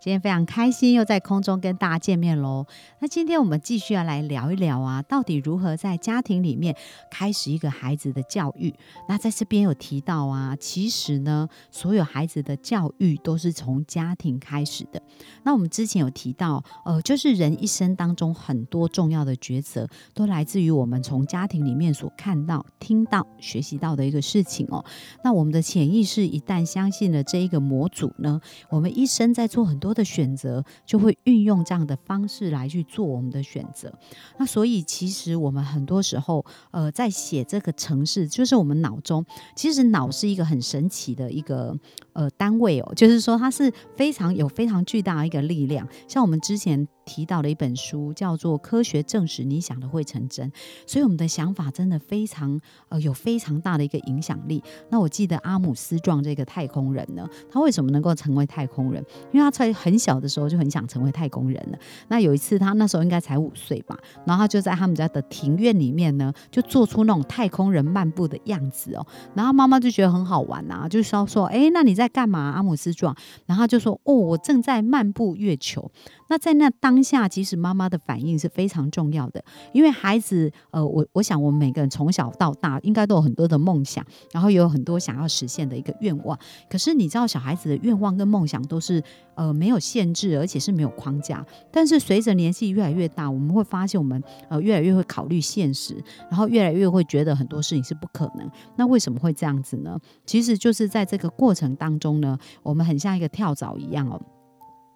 [0.00, 2.64] 今天非常开心，又在空中跟大家见面喽。
[3.00, 6.74] 那今天我们继续要来聊一聊啊，到底如何在家庭里面
[7.10, 8.74] 开始一个孩子的教育？
[9.06, 15.02] 那在这边有提到啊，其实呢，所有孩子的教育都是从家庭开始的。
[15.42, 24.82] 那我们之前有提到，呃，就是人一生当中很多重要的抉择，都来自于我们从家庭里面所看到、听到、学习到的一个事情哦。
[25.22, 28.40] 那我们的潜意识一旦相信了这一个模组呢，
[28.70, 29.89] 我们一生在做很多。
[29.90, 33.92] 多的选择就会运用这样的方式来去做我们的选择。
[34.38, 39.26] 那所以其实我们很多时候，呃，在写这个城市，就是我们脑中，
[39.56, 41.76] 其实脑是一个很神奇的一个
[42.20, 45.86] 呃单位哦，就是说它是非常有非常巨大的一个力量。
[46.06, 46.86] 像我们之前。
[47.06, 50.48] 提到的一本书叫做《科学证实你想的会成真》，
[50.86, 54.62] 所以我们的想法真的非常呃有非常大的一个影响力。
[54.90, 59.04] 那我记得阿姆斯壮这个太空人呢，他为什么能够成为太空人？
[59.32, 61.78] 因为他在很小的时候就很想成为太空人了。
[62.06, 69.04] 那有一次他那时候应该才五岁吧，然后他就在他们家的庭院里面呢，就做出那种太空人漫步的样子哦。
[69.34, 73.16] 然后妈妈就觉得很好玩啊，就说说哎，那你在干嘛，阿姆斯壮？
[73.46, 75.90] 然后就说哦，我正在漫步月球。
[76.28, 86.38] 那在那当下，其实妈妈的反应是非常重要的，因为孩子，呃，我我想我们每个人从小到大应该都有很多的梦想，然后也有很多想要实现的一个愿望。
[86.68, 89.02] 可是你知道，小孩子的愿望跟梦想都是
[89.34, 91.44] 呃没有限制，而且是没有框架。
[91.72, 95.96] 但是随着年纪越来越大，我们会发现我们呃越来越会考虑现实，
[96.30, 98.48] 然后越来越会觉得很多事情是不可能。
[98.76, 99.98] 那为什么会这样子呢？
[100.24, 104.20] 其实就是在这个过程当当中呢，我们很像一个跳蚤一样哦。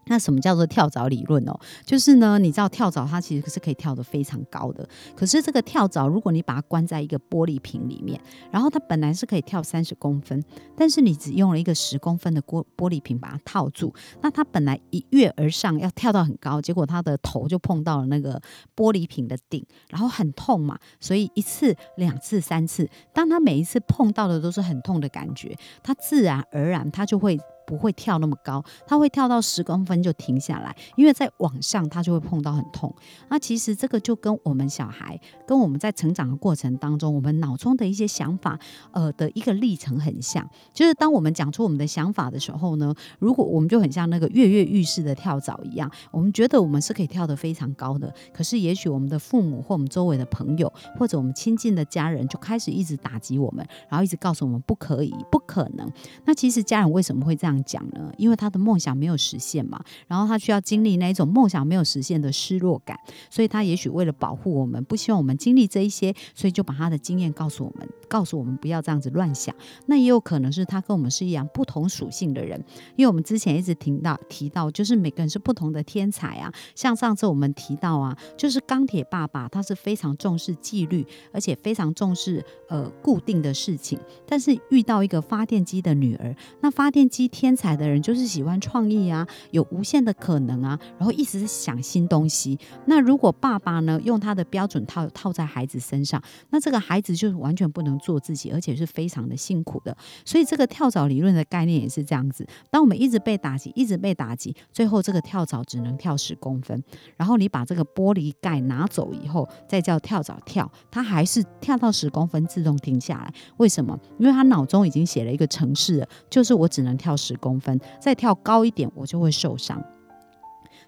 [0.07, 1.59] 那什么叫做跳蚤理论哦？
[1.85, 4.89] 就是呢，你知道跳蚤它其实是可以跳得非常高的。
[5.17, 8.21] 可是这个跳蚤，如果你把它关在一个玻璃瓶里面，
[8.51, 10.43] 然后它本来是可以跳三十公分，
[10.77, 18.41] 但是你只用了一个十公分的玻玻璃瓶把它套住，那它本来一跃而上要跳到很高，结果它的头就碰到了那个
[18.77, 20.79] 玻璃瓶的顶，然后很痛嘛。
[21.01, 27.39] 所以一次、两次、三次，当它每一次碰到的都是很痛的感觉，它自然而然它就会。
[27.67, 32.95] 不会跳那么高，他会跳到十公分就停下来，因为在往上他就会碰到很痛。
[33.29, 38.59] 那其实这个就跟我们小孩，跟我们在成长的过程当中，我们脑中的一些想法，
[38.93, 40.49] 呃的一个历程很像。
[40.73, 48.13] 就是当我们讲出我们的想法的时候呢，如果我们就很像那个跃跃欲试的跳蚤一样，我们觉得我们是可以跳得非常高的。
[48.33, 55.91] 可是也许我们的父母或我们周围的朋友，或者我们亲近的家人，就开始一直打击我们，然后一直告诉我们不可以、不可能。
[56.25, 57.54] 那其实家人为什么会这样？
[57.63, 62.99] 讲呢，因为他的梦想没有实现嘛，然后他需要经历那一种梦想没有实现的失落感，
[63.31, 69.55] 所以他也许为了保护我们，不希望我们经历这一些，所以就把他的经验告诉我们，告诉我们不要这样子乱想。
[69.87, 72.63] 那也有可能是他跟我们是一样不同属性的人，
[72.97, 76.53] 因为我们之前一直听到提到，就是每个人是不同的天才啊。
[76.75, 87.44] 像上次我们提到啊，就是钢铁爸爸，他是非常重视纪律，而且非常重视呃固定的事情，但是遇到一个发电机的女儿，那发电机天。
[87.45, 92.59] 天才的人就是喜欢创意啊，有无限的可能啊，然后一直想新东西。
[92.87, 99.95] 那如果爸爸呢，用他的标准套套在孩子身上，那这个孩子就是完全不能做自己，而且是非常的辛苦的。
[100.25, 102.47] 所以这个跳蚤理论的概念也是这样子。
[102.71, 106.83] 当我们一直被打击，一直被打击，最后这个跳蚤只能跳十公分。
[107.19, 113.35] 然后你把这个玻璃盖拿走以后，再叫跳蚤跳，它还是跳到十公分自动停下来。
[113.59, 114.01] 为什么？
[114.19, 117.34] 因为他脑中已经写了一个程式，就是我只能跳十。
[117.37, 119.83] 公分，再跳高一点，我就会受伤。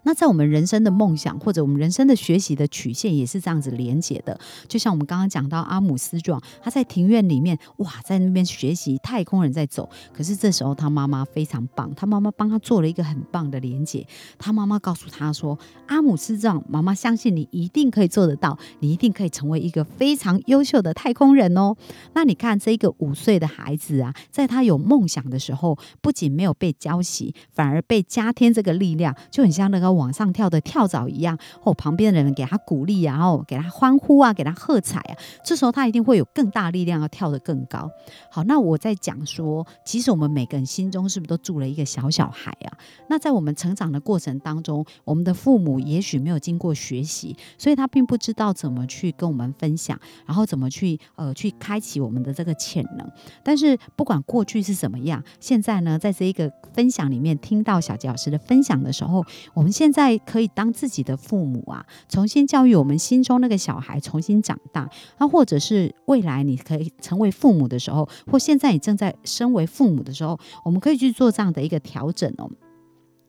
[0.07, 14.07] 那在我们人生的梦想或者我们人生的学习的曲线也是这样子连接的，就像我们刚刚讲到阿姆斯壮，他在庭院里面哇，在那边学习太空人在走，可是这时候他妈妈非常棒，他妈妈帮他做了一个很棒的连接，
[14.39, 15.59] 他妈妈告诉他说
[15.89, 21.75] ：“阿姆斯壮，妈妈相信你一定可以做得到，你一定可以成为一个非常优秀的太空人哦。”
[22.15, 29.96] 那你看这个五岁的孩子啊，在他有梦想的时候，不仅没有被浇熄，反而被加添这个力量，就很像那个。
[29.97, 37.91] 往上跳的跳蚤一样，或旁边的人给他鼓励啊，然后给他欢呼啊，给他喝彩啊，这时候他一定会有更大力量要跳得更高。
[38.31, 42.79] 好，那我在讲说，其实我们每个人心中是不是都住了一个小小孩啊？
[43.09, 53.11] 那在我们成长的过程当中，我们的父母也许没有经过学习，所以他并不知道怎么去跟我们分享，然后怎么去呃去开启我们的这个潜能。
[53.43, 64.91] 但是不管过去是怎么样，现在呢，在这一个分享里面听到小杰老师的分享的时候，我们现现在可以当自己的父母啊，重新教育我们心中那个小孩，重新长大。
[65.19, 72.51] 那或者是未来你可以成为父母的时候，或现在你正在身为父母的时候，我们可以去做这样的一个调整哦。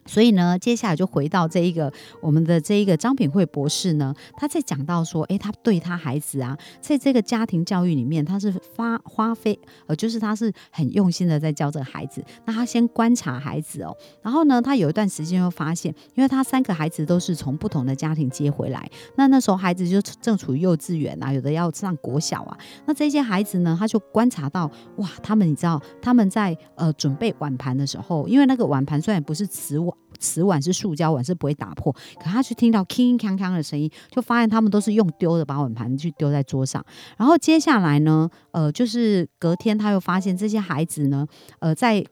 [0.07, 12.23] 所以呢，接下来就回到这一个我们的这一个张品慧博士呢，他在讲到说，诶，他对他孩子啊，在这个家庭教育里面，他是花花费，呃，就是他是很用心的在教这个孩子。
[12.45, 29.96] 那他先观察孩子哦，然后呢，他有一段时间又发现，因为他三个孩子都是从不同的家庭接回来，那那时候孩子就正处于幼稚园啊，有的要上国小啊，那这些孩子呢，他就观察到，哇，他们你知道他们在呃准备碗盘的时候，因为那个碗盘虽然不是瓷碗。
[30.19, 31.93] 瓷碗是塑胶碗，是不会打破。
[32.19, 36.83] 可他去听到铿铿锵锵的声音，就发现他们都是用丢的，把碗盘去丢在桌上。
[37.17, 41.27] 然后接下来呢，呃，就是隔天他又发现这些孩子呢，
[41.59, 42.03] 呃，在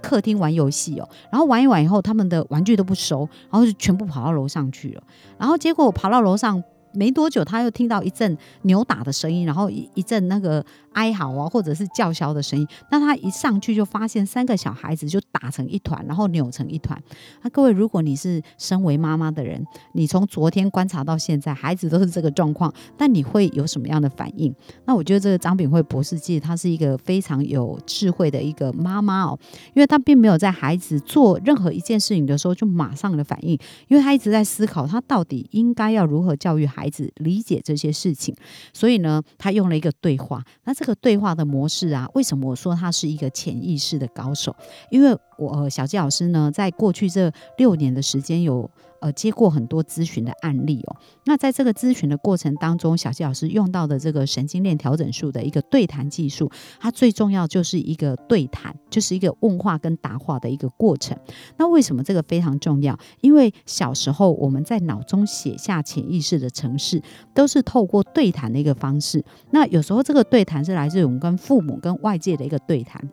[0.00, 1.08] 客厅玩游戏哦。
[1.30, 5.02] 然后玩一玩以后，他们的玩具都不收，然后就全部跑到楼上去了。
[5.38, 6.62] 然后结果跑到楼上。
[6.92, 12.66] 没多久，他又听到一阵扭打的声音，然后一一阵那个哀嚎啊，或者是叫嚣的声音。
[12.90, 17.00] 那他一上去就发现三个小孩子就打成一团，然后扭成一团。
[17.42, 24.54] 那各位，如果你是身为妈妈的人，你从昨天观察到现在，孩子都是这个状况，那你会有什么样的反应？
[24.84, 29.38] 那我觉得这个张炳慧博士其实他是一个非常有智慧的一个妈妈哦，
[29.74, 33.58] 因为他并没有在孩子做任何一件事情的时候就马上的反应，
[33.88, 36.68] 因为他一直在思考他到底应该要如何教育。
[36.78, 38.34] 孩子理解这些事情，
[38.72, 40.42] 所以呢，他用了一个对话。
[40.64, 44.54] 那这个对话的模式啊，为什么我说他是一个潜意识的高手？
[44.90, 48.70] 因为我小纪老师呢，在过去这六年的时间有。
[49.00, 50.96] 呃，接过很多咨询的案例哦。
[51.24, 56.50] 那在这个咨询的过程当中，小谢老师用到的这个神经链调整术的一个对谈技术，
[56.80, 61.16] 它最重要就是一个对谈，就是一个问话跟答话的一个过程。
[61.56, 62.98] 那为什么这个非常重要？
[63.20, 67.02] 因为小时候我们在脑中写下潜意识的程式，
[67.34, 69.24] 都是透过对谈的一个方式。
[69.50, 73.08] 那有时候这个对谈是来自于我们跟父母、跟外界的一个对谈。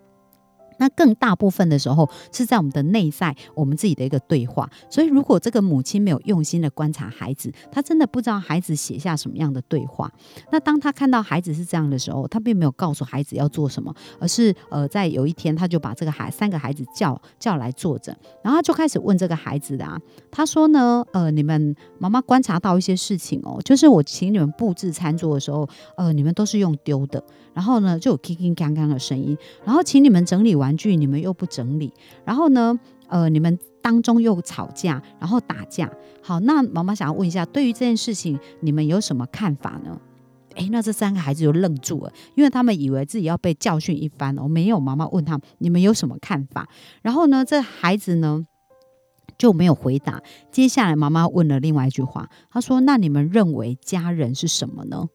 [0.78, 4.70] 那更大部分的时候是在我们的内在，我们自己的一个对话。
[4.90, 10.12] 所以，如果这个母亲没有用心的观察孩子，他真的不知道孩子写下什么样的对话。
[10.52, 20.00] 那当他看到孩子是这样的时候，他并没有告诉孩子要做什么，而是呃，在有一天他就把这个孩三个孩子叫叫来坐着，然后就开始问这个孩子的啊，
[20.32, 25.68] 他说呢，呃，你们妈妈观察到一些事情哦，就是我请你们布置餐桌的时候，
[25.98, 27.24] 呃，你们都是用丢的，
[27.56, 30.54] 然后呢就有铿铿锵锵的声音，然后请你们整理。
[30.56, 31.92] 玩具你们又不整理，
[32.24, 35.92] 然后呢，呃，你们当中又吵架，然后打架。
[36.24, 40.00] 好，那妈妈想要问一下，对于这件事情，你们有什么看法呢？
[40.56, 44.48] 诶，那这三个孩子就愣住了，因为他们以为自己要被教训一番哦。
[44.48, 46.70] 没有，妈妈问他们，你们有什么看法？
[47.02, 48.46] 然后呢，这孩子呢
[49.38, 50.22] 就没有回答。
[50.52, 55.10] 接下来，妈妈问了另外一句话，她说：“那你们认为家人是什么呢？”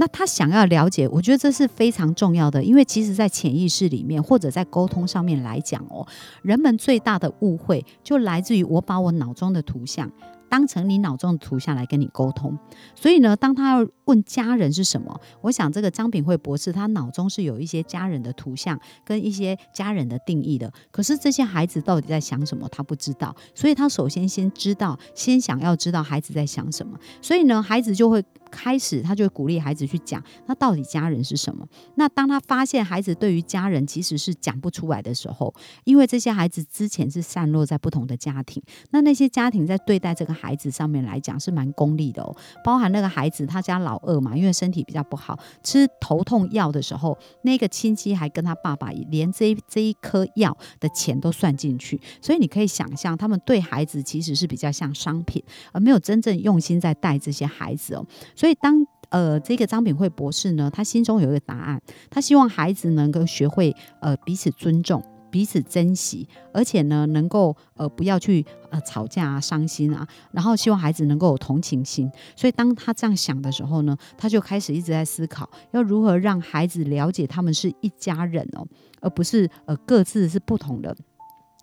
[0.00, 6.06] 那他想要了解，我觉得这是非常重要的，因为其实，在潜意识里面，或者在沟通上面来讲哦，
[6.40, 10.10] 人们最大的误会就来自于我把我脑中的图像。
[10.50, 12.58] 当成你脑中的图像来跟你沟通，
[12.96, 20.70] 所以呢，当他要问家人是什么，我想这个张炳慧博士他脑中是有一些家人的图像跟一些家人的定义的。
[20.90, 26.98] 可是这些孩子到底在想什么，他不知道，所以他首先先知道，先想要知道孩子在想什么。
[27.22, 31.64] 所以呢，孩子就会开始，他就鼓励孩子去讲，那到底家人是什么？
[31.94, 35.54] 那当他发现孩子对于家人其实是讲不出来的时候，
[35.84, 40.39] 因为这些孩子之前是散落在不同的家庭，那那些家庭在对待这个。
[40.40, 55.42] 孩子上面来讲是蛮功利的哦，包含那个孩子他家老二嘛，因为身体比较不好，吃头痛药的时候，那个亲戚还跟他爸爸连这这一颗药的钱都算进去，所以你可以想象，他们对孩子其实是比较像商品，
[55.72, 58.06] 而没有真正用心在带这些孩子哦。
[58.34, 65.02] 所以当呃这个张炳慧博士呢，他心中有一个答案，他希望孩子能够学会呃彼此尊重。
[65.30, 72.10] 彼此珍惜，而且呢，能够呃不要去呃吵架啊、伤心啊，然后希望孩子能够有同情心。
[72.36, 78.66] 所以当他这样想的时候呢，他就开始一直在思考，要如何让孩子了解他们是一家人哦，
[79.00, 80.96] 而不是呃各自是不同的。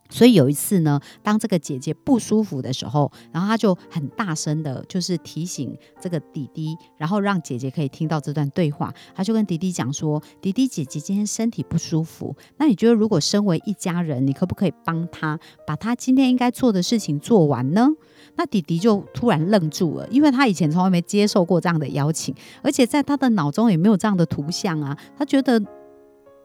[0.09, 8.93] 所以有一次呢，当这个姐姐不舒服的时候，然后她就很大声的，就是提醒这个弟弟，然后让姐姐可以听到这段对话。
[9.15, 17.87] 她就跟弟弟讲说：“弟弟，姐姐今天身体不舒服，那你觉得如果身为一家人，你可不可以帮她把她今天应该做的事情做完呢？”
[18.35, 25.61] 那弟弟就突然愣住了，因为他以前从来没接受过这样的邀请，而且在他的脑中也没有这样的图像啊，他觉得。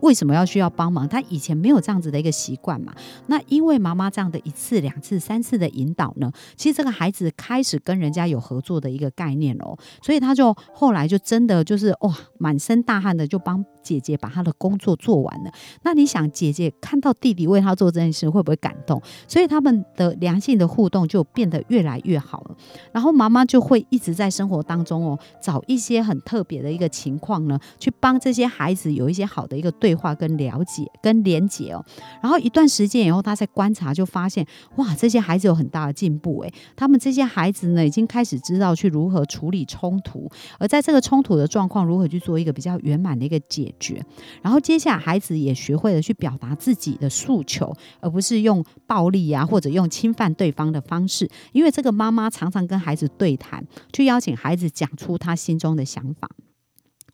[0.03, 1.09] 为什么要需要帮忙？
[1.09, 2.93] 他以前没有这样子的一个习惯嘛？
[3.29, 15.53] 那因为妈妈这样的一次、两次、三次的引导呢，其实这个孩子开始跟人家有合作的一个概念哦，所以他就后来就真的就是哇，满身大汗的就帮姐姐把他的工作做完了。
[15.83, 19.01] 那你想，姐姐看到弟弟为他做这件事，会不会感动？
[19.29, 22.57] 所以他们的良性的互动就变得越来越好了。
[22.91, 29.92] 然后妈妈就会一直在生活当中哦，找一些很特别的一个情况呢，去帮这些孩子有一些好的一个对。
[29.93, 31.85] 对话跟了解跟连接哦，
[32.23, 34.47] 然后一段时间以后，他在观察就发现，
[34.77, 44.03] 哇，这些孩子有很大的进步诶，他们这些孩子呢，已经开始知道去如何处理冲突，而在这个冲突的状况，如何去做一个比较圆满的一个解决。
[44.41, 47.71] 然后接下来，孩子也学会了去表达自己的诉求，
[48.01, 51.29] 而不是用暴力啊或者用侵犯对方的方式。
[51.53, 56.31] 因为这个妈妈常常跟孩子对谈，去邀请孩子讲出他心中的想法。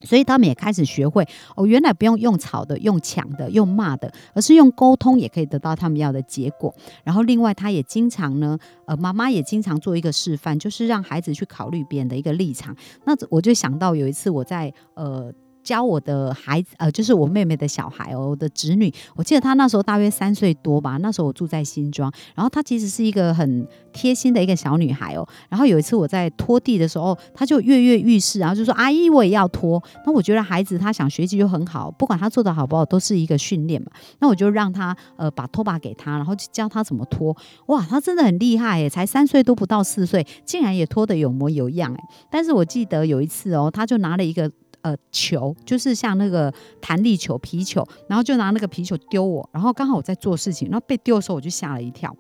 [0.01, 1.27] 所以他们也开始学会
[1.57, 6.75] 哦，原来不用用吵的、用抢的、用骂的，而是用沟通也可以得到他们要的结果。
[7.05, 12.77] 然后另外，他也经常呢，呃，妈妈也经常做一个示范，就是让孩子去考虑别人的一个立场。
[13.05, 15.33] 那我就想到有一次我在呃。
[15.69, 18.91] 教我的孩子，呃，就是我妹妹的小孩哦，我的侄女。
[19.15, 20.97] 我记得她那时候大约三岁多吧。
[21.03, 25.29] 那时候我住在新庄，然后她其实是一个很贴心的一个小女孩哦。
[25.51, 33.89] 然后有一次我在拖地的时候，她就跃跃欲试，然后就说：“阿姨，我也要拖。”那我觉得孩子他想学习就很好，不管他做的好不好，都是一个训练嘛。
[34.21, 37.37] 那我就让他呃把拖把给他，然后教他怎么拖。
[37.67, 42.03] 哇，他真的很厉害耶，才三岁都不到四岁，竟然也拖得有模有样哎。
[42.31, 44.51] 但是我记得有一次哦，他就拿了一个。
[44.83, 52.15] 呃，球就是像那个弹力球、皮球，然后就拿那个皮球丢我，然后刚好我在做事情，然后被丢的时候我就吓了一跳。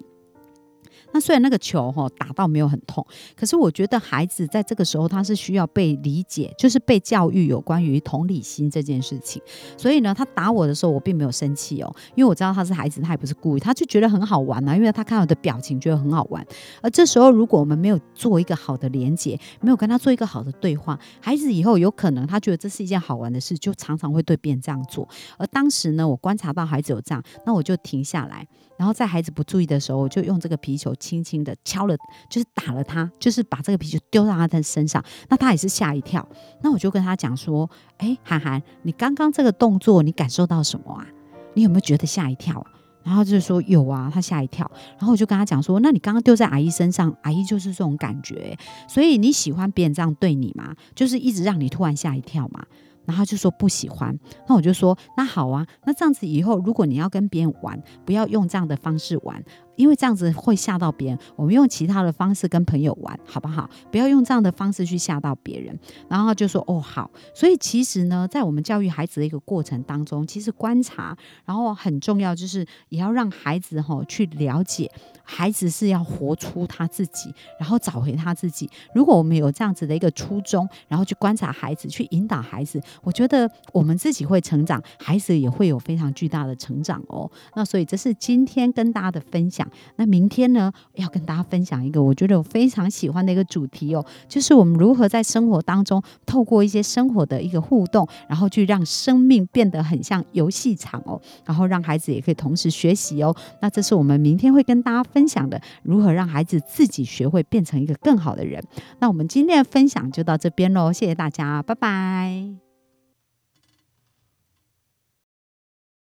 [1.13, 9.43] 那虽然那个球哈打到没有很痛，可是我觉得孩子在这个时候他是需要被理解，就是被教育有关于同理心这件事情。
[9.77, 16.47] 所以呢，他打我的时候我并没有生气哦，因为我知道他是孩子，他也不是故意，他就觉得很好玩啊，因为他看我的表情觉得很好玩。
[16.83, 25.09] 而这时候如果我们没有做一个好的连接，没有跟他做一个好的对话，孩子以后有可能他觉得这是一件好玩的事，就常常会对别人这样做。
[25.39, 28.47] 而当时呢，我观察到孩子有这样，那我就停下来，
[28.77, 30.95] 然后在孩子不注意的时候，我就用这个皮球。
[30.99, 31.97] 轻轻的敲了，
[32.31, 36.27] 就是打了他，就是把这个皮球丢到他的身上，那他也是吓一跳。
[36.63, 41.07] 那我就跟他讲说：“哎，涵涵，你刚刚这个动作，你感受到什么啊？
[41.55, 42.67] 你有没有觉得吓一跳？”
[43.05, 44.71] 然后就是说有啊，他吓一跳。
[44.99, 50.75] 然后我就跟他讲说：“那你刚刚丢在阿姨身上，阿姨就是这种感觉，所以你喜欢别人这样对你吗？
[50.95, 52.65] 就是一直让你突然吓一跳嘛？”
[53.07, 54.15] 然后就说不喜欢，
[54.47, 59.43] 那我就说那好啊，那这样子以后如果你要跟别人玩，不要用这样的方式玩。
[59.79, 63.71] 因为这样子会吓到别人，我们用其他的方式跟朋友玩，好不好？
[63.91, 65.79] 不要用这样的方式去吓到别人。
[66.09, 74.91] 然后就说哦好，所以其实呢，在我们教育孩子的一个过程当中，其实观察，然后很重要，就是也要让孩子哈去了解，
[75.23, 78.69] 孩子是要活出他自己，然后找回他自己。
[78.93, 87.31] 如果我们有这样子的一个初衷，然后去观察孩子，去引导孩子，我觉得我们自己会成长，孩子也会有非常巨大的成长哦。
[87.55, 103.35] 那所以这是今天跟大家的分享那明天呢，要跟大家分享一个我觉得我非常喜欢的一个主题哦，就是我们如何在生活当中透过一些生活的一个互动，然后去让生命变得很像游戏场哦，然后让孩子也可以同时学习哦。
[103.61, 108.63] 那这是我们明天会跟大家分享的，如何让孩子自己学会变成一个更好的人。
[109.01, 112.68] 那我们今天的分享就到这边喽，谢谢大家，拜拜。